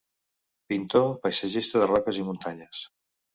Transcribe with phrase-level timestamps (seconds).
[0.71, 2.83] Pintor paisatgista de roques i muntanyes.